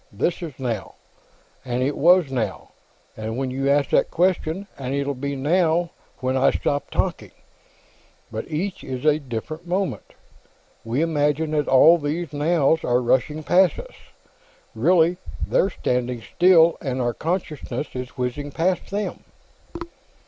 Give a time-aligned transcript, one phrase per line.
[0.11, 0.95] This is 'now,'
[1.63, 2.69] and it was 'now'
[3.15, 7.29] when you asked that question, and it'll be 'now' when I stop talking,
[8.31, 10.15] but each is a different moment.
[10.83, 13.93] We imagine that all those nows are rushing past us.
[14.73, 19.23] Really, they're standing still, and our consciousness is whizzing past them."